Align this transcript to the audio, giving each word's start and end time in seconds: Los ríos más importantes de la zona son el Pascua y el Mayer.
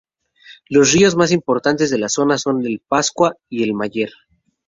Los 0.67 0.93
ríos 0.93 1.15
más 1.15 1.31
importantes 1.31 1.91
de 1.91 1.99
la 1.99 2.09
zona 2.09 2.39
son 2.39 2.65
el 2.65 2.79
Pascua 2.79 3.35
y 3.49 3.61
el 3.61 3.75
Mayer. 3.75 4.09